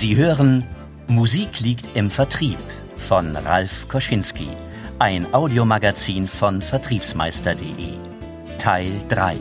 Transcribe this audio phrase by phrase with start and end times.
[0.00, 0.64] Sie hören
[1.08, 2.56] Musik liegt im Vertrieb
[2.96, 4.48] von Ralf Koschinski,
[4.98, 7.98] ein Audiomagazin von Vertriebsmeister.de.
[8.58, 9.36] Teil 3.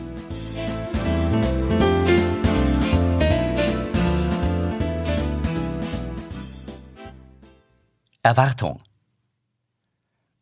[8.22, 8.84] Erwartung.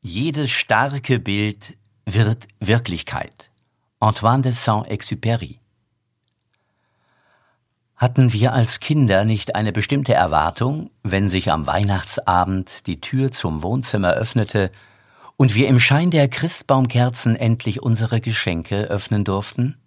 [0.02, 1.78] Jedes starke Bild
[2.08, 3.52] wird Wirklichkeit.
[4.00, 5.60] Antoine de Saint-Exupéry
[7.98, 13.64] hatten wir als Kinder nicht eine bestimmte Erwartung, wenn sich am Weihnachtsabend die Tür zum
[13.64, 14.72] Wohnzimmer öffnete
[15.36, 19.80] und wir im Schein der Christbaumkerzen endlich unsere Geschenke öffnen durften?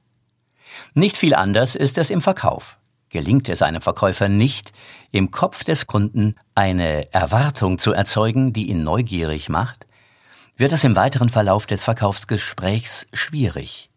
[0.93, 2.79] Nicht viel anders ist es im Verkauf.
[3.11, 4.73] Gelingt es einem Verkäufer nicht,
[5.13, 9.87] im Kopf des Kunden eine Erwartung zu erzeugen, die ihn neugierig macht,
[10.57, 13.91] wird es im weiteren Verlauf des Verkaufsgesprächs schwierig.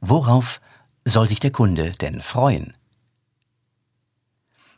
[0.00, 0.60] Worauf
[1.04, 2.74] soll sich der Kunde denn freuen?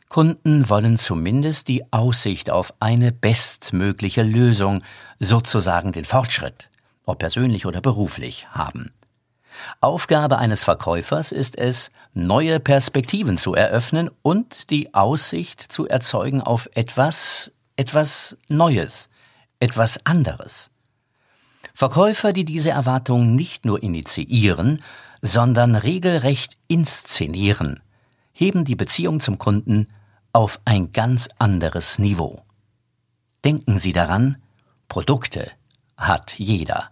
[0.09, 4.81] Kunden wollen zumindest die Aussicht auf eine bestmögliche Lösung,
[5.19, 6.71] sozusagen den Fortschritt,
[7.05, 8.91] ob persönlich oder beruflich, haben.
[9.81, 16.67] Aufgabe eines Verkäufers ist es, neue Perspektiven zu eröffnen und die Aussicht zu erzeugen auf
[16.73, 19.09] etwas, etwas Neues,
[19.59, 20.71] etwas anderes.
[21.75, 24.81] Verkäufer, die diese Erwartung nicht nur initiieren,
[25.21, 27.79] sondern regelrecht inszenieren,
[28.33, 29.87] heben die Beziehung zum Kunden
[30.33, 32.43] auf ein ganz anderes Niveau.
[33.43, 34.37] Denken Sie daran,
[34.87, 35.49] Produkte
[35.97, 36.91] hat jeder.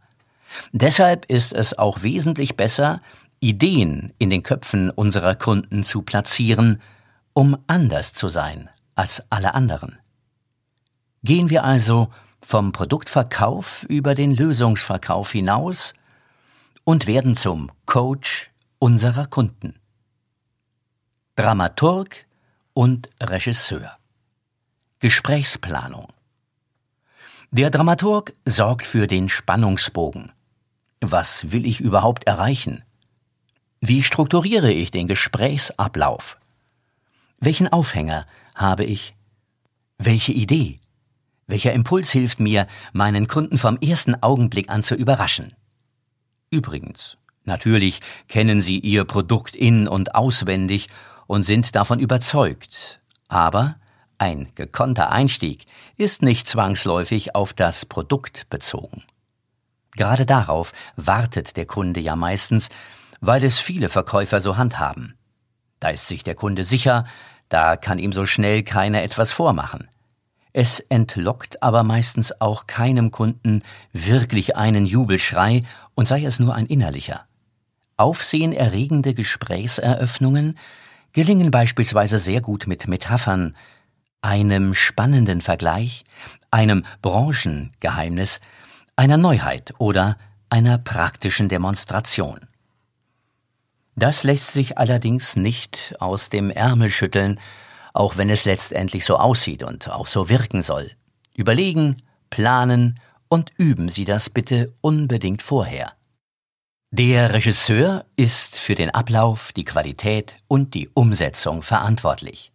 [0.72, 3.02] Deshalb ist es auch wesentlich besser,
[3.40, 6.82] Ideen in den Köpfen unserer Kunden zu platzieren,
[7.34, 10.00] um anders zu sein als alle anderen.
[11.24, 12.10] Gehen wir also
[12.42, 15.94] vom Produktverkauf über den Lösungsverkauf hinaus
[16.84, 19.76] und werden zum Coach unserer Kunden.
[21.36, 22.27] Dramaturg
[22.78, 23.98] und Regisseur.
[25.00, 26.10] Gesprächsplanung.
[27.50, 30.32] Der Dramaturg sorgt für den Spannungsbogen.
[31.02, 32.84] Was will ich überhaupt erreichen?
[33.80, 36.38] Wie strukturiere ich den Gesprächsablauf?
[37.40, 39.16] Welchen Aufhänger habe ich?
[39.98, 40.80] Welche Idee?
[41.48, 45.56] Welcher Impuls hilft mir, meinen Kunden vom ersten Augenblick an zu überraschen?
[46.52, 50.90] Übrigens, natürlich kennen Sie Ihr Produkt in und auswendig
[51.28, 53.00] und sind davon überzeugt.
[53.28, 53.76] Aber
[54.18, 55.66] ein gekonnter Einstieg
[55.96, 59.04] ist nicht zwangsläufig auf das Produkt bezogen.
[59.96, 62.70] Gerade darauf wartet der Kunde ja meistens,
[63.20, 65.16] weil es viele Verkäufer so handhaben.
[65.80, 67.06] Da ist sich der Kunde sicher,
[67.50, 69.88] da kann ihm so schnell keiner etwas vormachen.
[70.54, 73.62] Es entlockt aber meistens auch keinem Kunden
[73.94, 75.62] wirklich einen Jubelschrei
[75.94, 77.26] und sei es nur ein innerlicher.
[77.96, 80.58] Aufsehenerregende Gesprächseröffnungen
[81.18, 83.56] gelingen beispielsweise sehr gut mit Metaphern,
[84.22, 86.04] einem spannenden Vergleich,
[86.52, 88.40] einem Branchengeheimnis,
[88.96, 90.20] einer Neuheit oder
[90.52, 92.42] einer praktischen Demonstration.
[93.96, 97.40] Das lässt sich allerdings nicht aus dem Ärmel schütteln,
[97.96, 100.92] auch wenn es letztendlich so aussieht und auch so wirken soll.
[101.34, 101.98] Überlegen,
[102.30, 105.97] planen und üben Sie das bitte unbedingt vorher.
[106.92, 112.54] Der Regisseur ist für den Ablauf, die Qualität und die Umsetzung verantwortlich.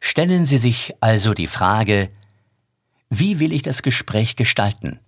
[0.00, 2.10] Stellen Sie sich also die Frage,
[3.10, 5.00] wie will ich das Gespräch gestalten?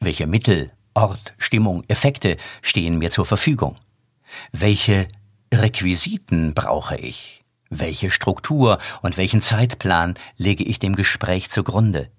[0.00, 3.76] Welche Mittel, Ort, Stimmung, Effekte stehen mir zur Verfügung?
[4.50, 5.06] Welche
[5.54, 7.44] Requisiten brauche ich?
[7.70, 12.10] Welche Struktur und welchen Zeitplan lege ich dem Gespräch zugrunde?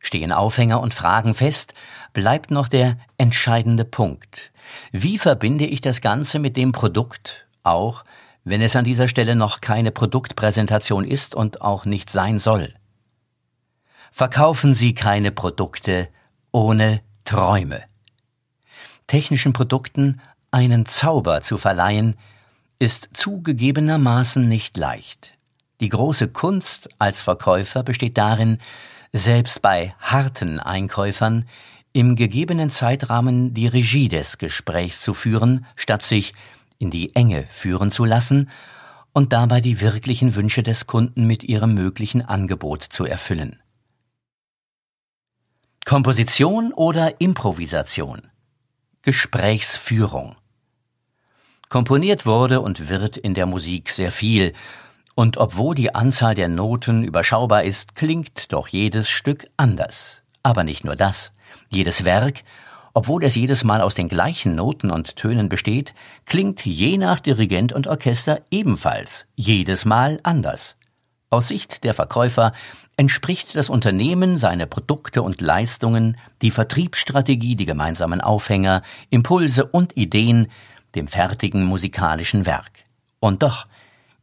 [0.00, 1.74] Stehen Aufhänger und Fragen fest,
[2.12, 4.52] bleibt noch der entscheidende Punkt.
[4.92, 8.04] Wie verbinde ich das Ganze mit dem Produkt, auch
[8.44, 12.74] wenn es an dieser Stelle noch keine Produktpräsentation ist und auch nicht sein soll?
[14.12, 16.08] Verkaufen Sie keine Produkte
[16.52, 17.82] ohne Träume.
[19.06, 20.20] Technischen Produkten
[20.50, 22.16] einen Zauber zu verleihen,
[22.78, 25.34] ist zugegebenermaßen nicht leicht.
[25.80, 28.58] Die große Kunst als Verkäufer besteht darin,
[29.12, 31.46] selbst bei harten Einkäufern
[31.92, 36.34] im gegebenen Zeitrahmen die Regie des Gesprächs zu führen, statt sich
[36.78, 38.48] in die Enge führen zu lassen
[39.12, 43.60] und dabei die wirklichen Wünsche des Kunden mit ihrem möglichen Angebot zu erfüllen.
[45.84, 48.22] Komposition oder Improvisation
[49.02, 50.36] Gesprächsführung
[51.68, 54.52] Komponiert wurde und wird in der Musik sehr viel,
[55.14, 60.22] und obwohl die Anzahl der Noten überschaubar ist, klingt doch jedes Stück anders.
[60.42, 61.32] Aber nicht nur das.
[61.68, 62.42] Jedes Werk,
[62.92, 65.94] obwohl es jedes Mal aus den gleichen Noten und Tönen besteht,
[66.26, 70.76] klingt je nach Dirigent und Orchester ebenfalls jedes Mal anders.
[71.30, 72.52] Aus Sicht der Verkäufer
[72.96, 80.48] entspricht das Unternehmen, seine Produkte und Leistungen, die Vertriebsstrategie, die gemeinsamen Aufhänger, Impulse und Ideen
[80.96, 82.84] dem fertigen musikalischen Werk.
[83.20, 83.68] Und doch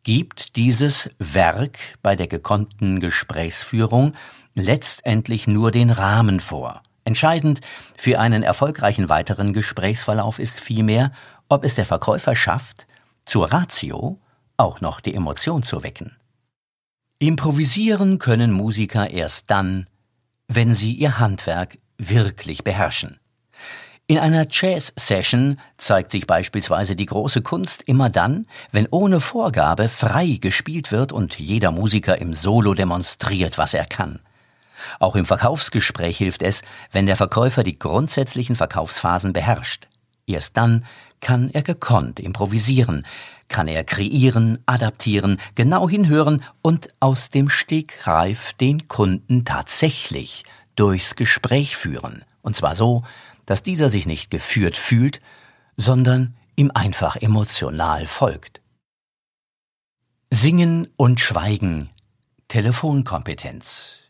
[0.04, 4.14] gibt dieses Werk bei der gekonnten Gesprächsführung
[4.54, 6.82] letztendlich nur den Rahmen vor.
[7.08, 7.62] Entscheidend
[7.96, 11.14] für einen erfolgreichen weiteren Gesprächsverlauf ist vielmehr,
[11.48, 12.86] ob es der Verkäufer schafft,
[13.26, 14.20] zur Ratio
[14.58, 16.18] auch noch die Emotion zu wecken.
[17.18, 19.88] Improvisieren können Musiker erst dann,
[20.50, 23.22] wenn sie ihr Handwerk wirklich beherrschen.
[24.08, 30.40] In einer Jazz-Session zeigt sich beispielsweise die große Kunst immer dann, wenn ohne Vorgabe frei
[30.42, 34.20] gespielt wird und jeder Musiker im Solo demonstriert, was er kann.
[35.00, 39.88] Auch im Verkaufsgespräch hilft es, wenn der Verkäufer die grundsätzlichen Verkaufsphasen beherrscht.
[40.26, 40.86] Erst dann
[41.22, 43.06] kann er gekonnt improvisieren,
[43.48, 50.44] kann er kreieren, adaptieren, genau hinhören und aus dem Stegreif den Kunden tatsächlich
[50.76, 52.24] durchs Gespräch führen.
[52.42, 53.04] Und zwar so,
[53.46, 55.22] dass dieser sich nicht geführt fühlt,
[55.78, 58.62] sondern ihm einfach emotional folgt.
[60.30, 61.90] Singen und Schweigen.
[62.50, 64.07] Telefonkompetenz.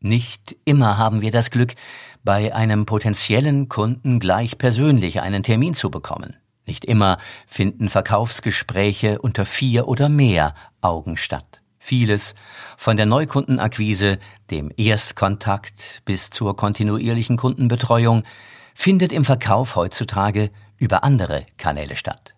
[0.00, 1.74] Nicht immer haben wir das Glück,
[2.22, 6.36] bei einem potenziellen Kunden gleich persönlich einen Termin zu bekommen.
[6.66, 11.62] Nicht immer finden Verkaufsgespräche unter vier oder mehr Augen statt.
[11.80, 12.34] Vieles,
[12.76, 14.18] von der Neukundenakquise,
[14.50, 18.22] dem Erstkontakt bis zur kontinuierlichen Kundenbetreuung,
[18.74, 22.34] findet im Verkauf heutzutage über andere Kanäle statt.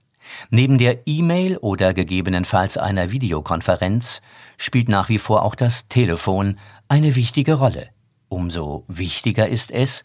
[0.49, 4.23] Neben der E-Mail oder gegebenenfalls einer Videokonferenz
[4.57, 6.57] spielt nach wie vor auch das Telefon
[6.91, 7.89] eine wichtige Rolle.
[8.29, 10.03] Umso wichtiger ist es,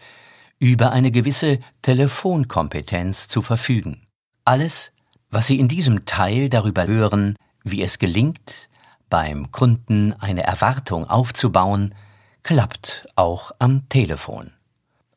[0.59, 4.05] über eine gewisse Telefonkompetenz zu verfügen.
[4.45, 4.91] Alles,
[5.31, 8.69] was Sie in diesem Teil darüber hören, wie es gelingt,
[9.09, 11.95] beim Kunden eine Erwartung aufzubauen,
[12.43, 14.51] klappt auch am Telefon.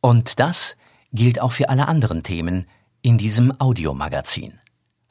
[0.00, 0.74] Und das
[1.12, 2.64] gilt auch für alle anderen Themen
[3.02, 4.58] in diesem Audiomagazin.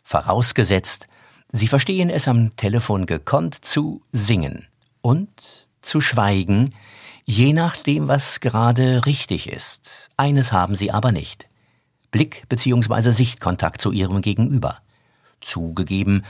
[0.03, 1.07] Vorausgesetzt,
[1.51, 4.67] Sie verstehen es am Telefon gekonnt zu singen
[5.01, 6.73] und zu schweigen,
[7.25, 10.09] je nachdem, was gerade richtig ist.
[10.17, 11.47] Eines haben Sie aber nicht.
[12.11, 13.11] Blick- bzw.
[13.11, 14.79] Sichtkontakt zu ihrem Gegenüber.
[15.41, 16.23] Zugegeben,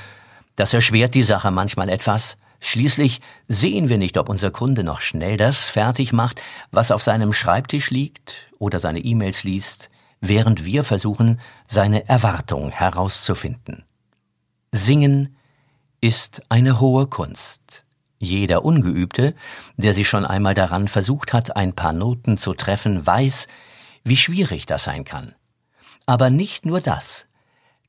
[0.56, 2.38] das erschwert die Sache manchmal etwas.
[2.60, 7.32] Schließlich sehen wir nicht, ob unser Kunde noch schnell das fertig macht, was auf seinem
[7.32, 9.90] Schreibtisch liegt oder seine E-Mails liest,
[10.20, 13.84] während wir versuchen, seine Erwartung herauszufinden.
[14.72, 15.36] Singen
[16.02, 17.84] ist eine hohe Kunst.
[18.20, 19.36] Jeder Ungeübte,
[19.78, 23.48] der sich schon einmal daran versucht hat, ein paar Noten zu treffen, weiß,
[24.04, 25.36] wie schwierig das sein kann.
[26.06, 27.28] Aber nicht nur das.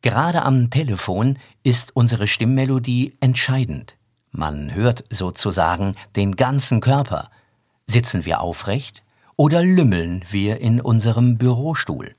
[0.02, 3.96] Gerade am Telefon ist unsere Stimmmelodie entscheidend.
[4.30, 7.30] Man hört sozusagen den ganzen Körper.
[7.86, 9.02] Sitzen wir aufrecht
[9.36, 12.14] oder lümmeln wir in unserem Bürostuhl?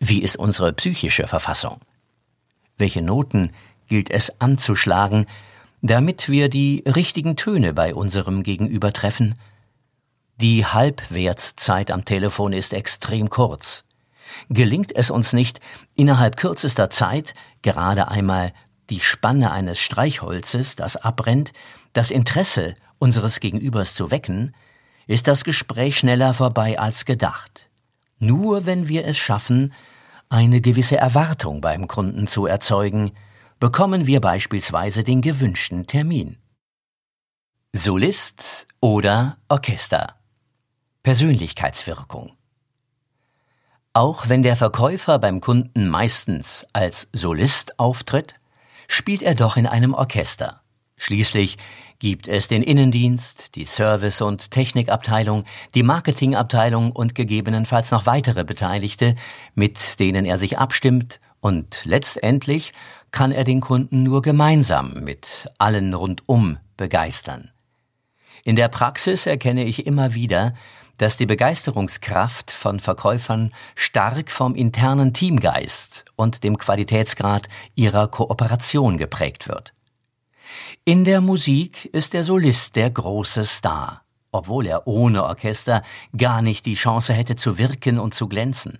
[0.00, 1.80] Wie ist unsere psychische Verfassung?
[2.76, 3.50] Welche Noten
[3.88, 5.26] gilt es anzuschlagen,
[5.82, 9.36] damit wir die richtigen Töne bei unserem Gegenüber treffen?
[10.40, 13.84] Die Halbwertszeit am Telefon ist extrem kurz.
[14.48, 15.60] Gelingt es uns nicht,
[15.94, 18.52] innerhalb kürzester Zeit gerade einmal
[18.90, 21.52] die Spanne eines Streichholzes, das abbrennt,
[21.92, 24.54] das Interesse unseres Gegenübers zu wecken,
[25.06, 27.68] ist das Gespräch schneller vorbei als gedacht.
[28.18, 29.72] Nur wenn wir es schaffen,
[30.28, 33.12] eine gewisse Erwartung beim Kunden zu erzeugen,
[33.60, 36.38] bekommen wir beispielsweise den gewünschten Termin.
[37.72, 40.14] Solist oder Orchester
[41.02, 42.38] Persönlichkeitswirkung
[43.98, 48.36] auch wenn der Verkäufer beim Kunden meistens als Solist auftritt,
[48.86, 50.60] spielt er doch in einem Orchester.
[50.96, 51.56] Schließlich
[51.98, 59.16] gibt es den Innendienst, die Service- und Technikabteilung, die Marketingabteilung und gegebenenfalls noch weitere Beteiligte,
[59.56, 62.72] mit denen er sich abstimmt, und letztendlich
[63.10, 67.50] kann er den Kunden nur gemeinsam mit allen rundum begeistern.
[68.44, 70.54] In der Praxis erkenne ich immer wieder,
[70.98, 79.48] dass die Begeisterungskraft von Verkäufern stark vom internen Teamgeist und dem Qualitätsgrad ihrer Kooperation geprägt
[79.48, 79.72] wird.
[80.84, 85.82] In der Musik ist der Solist der große Star, obwohl er ohne Orchester
[86.16, 88.78] gar nicht die Chance hätte zu wirken und zu glänzen.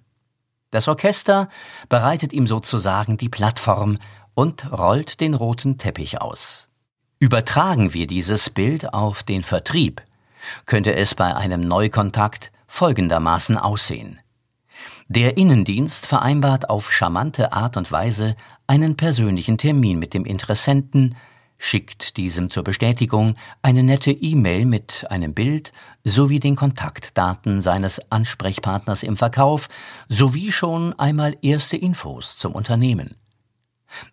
[0.70, 1.48] Das Orchester
[1.88, 3.98] bereitet ihm sozusagen die Plattform
[4.34, 6.68] und rollt den roten Teppich aus.
[7.18, 10.02] Übertragen wir dieses Bild auf den Vertrieb,
[10.66, 14.20] könnte es bei einem Neukontakt folgendermaßen aussehen.
[15.08, 21.16] Der Innendienst vereinbart auf charmante Art und Weise einen persönlichen Termin mit dem Interessenten,
[21.58, 25.72] schickt diesem zur Bestätigung eine nette E-Mail mit einem Bild
[26.04, 29.68] sowie den Kontaktdaten seines Ansprechpartners im Verkauf
[30.08, 33.16] sowie schon einmal erste Infos zum Unternehmen.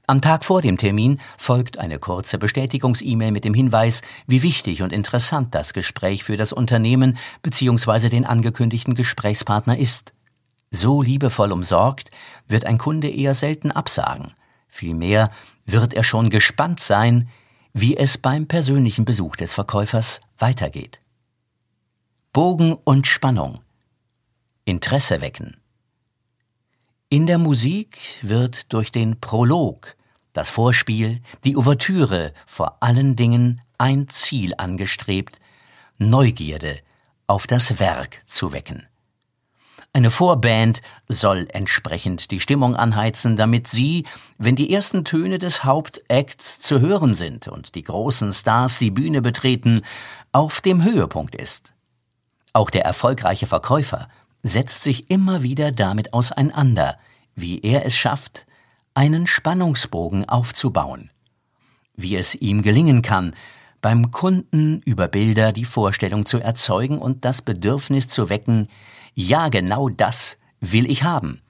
[0.07, 4.93] Am Tag vor dem Termin folgt eine kurze Bestätigungs-E-Mail mit dem Hinweis, wie wichtig und
[4.93, 8.09] interessant das Gespräch für das Unternehmen bzw.
[8.09, 10.13] den angekündigten Gesprächspartner ist.
[10.71, 12.09] So liebevoll umsorgt
[12.47, 14.33] wird ein Kunde eher selten absagen.
[14.75, 15.31] Vielmehr
[15.65, 17.29] wird er schon gespannt sein,
[17.71, 20.99] wie es beim persönlichen Besuch des Verkäufers weitergeht.
[22.33, 23.61] Bogen und Spannung.
[24.65, 25.55] Interesse wecken.
[27.07, 29.95] In der Musik wird durch den Prolog,
[30.33, 35.39] das Vorspiel, die Ouvertüre vor allen Dingen ein Ziel angestrebt,
[35.97, 36.81] Neugierde
[37.27, 38.85] auf das Werk zu wecken.
[39.95, 44.03] Eine Vorband soll entsprechend die Stimmung anheizen, damit sie,
[44.37, 49.21] wenn die ersten Töne des Hauptacts zu hören sind und die großen Stars die Bühne
[49.21, 49.83] betreten,
[50.33, 51.73] auf dem Höhepunkt ist.
[52.51, 54.09] Auch der erfolgreiche Verkäufer
[54.43, 56.97] setzt sich immer wieder damit auseinander,
[57.33, 58.45] wie er es schafft,
[58.95, 61.09] einen Spannungsbogen aufzubauen.
[61.95, 63.33] Wie es ihm gelingen kann,
[63.79, 68.67] beim Kunden über Bilder die Vorstellung zu erzeugen und das Bedürfnis zu wecken,
[69.15, 71.41] ja genau das will ich haben.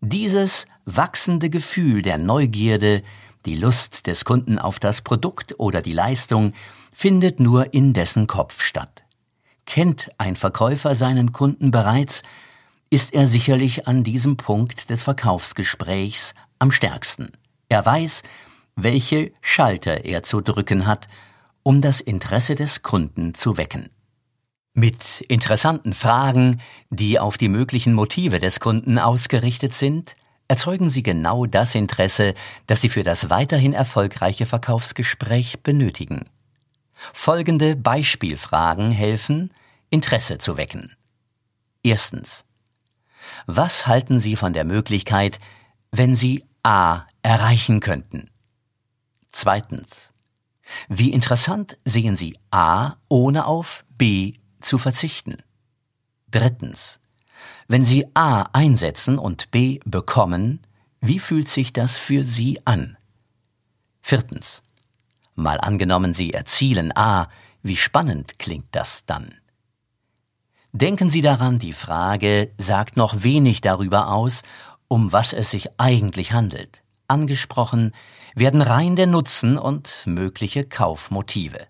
[0.00, 3.02] Dieses wachsende Gefühl der Neugierde,
[3.46, 6.52] die Lust des Kunden auf das Produkt oder die Leistung,
[6.92, 9.04] findet nur in dessen Kopf statt.
[9.66, 12.22] Kennt ein Verkäufer seinen Kunden bereits,
[12.90, 17.32] ist er sicherlich an diesem Punkt des Verkaufsgesprächs am stärksten.
[17.68, 18.22] Er weiß,
[18.76, 21.08] welche Schalter er zu drücken hat,
[21.62, 23.90] um das Interesse des Kunden zu wecken.
[24.78, 30.14] Mit interessanten Fragen, die auf die möglichen Motive des Kunden ausgerichtet sind,
[30.46, 32.32] erzeugen Sie genau das Interesse,
[32.68, 36.26] das Sie für das weiterhin erfolgreiche Verkaufsgespräch benötigen.
[37.12, 39.50] Folgende Beispielfragen helfen,
[39.90, 40.94] Interesse zu wecken.
[41.82, 42.44] Erstens.
[43.46, 45.40] Was halten Sie von der Möglichkeit,
[45.90, 48.30] wenn Sie A erreichen könnten?
[49.32, 50.12] Zweitens.
[50.88, 55.36] Wie interessant sehen Sie A, ohne auf B zu verzichten?
[56.30, 57.00] Drittens.
[57.66, 60.60] Wenn Sie A einsetzen und B bekommen,
[61.00, 62.96] wie fühlt sich das für Sie an?
[64.00, 64.62] Viertens.
[65.34, 67.28] Mal angenommen, Sie erzielen A,
[67.62, 69.34] wie spannend klingt das dann?
[70.72, 74.42] Denken Sie daran, die Frage sagt noch wenig darüber aus,
[74.88, 76.82] um was es sich eigentlich handelt.
[77.06, 77.92] Angesprochen
[78.34, 81.66] werden rein der Nutzen und mögliche Kaufmotive.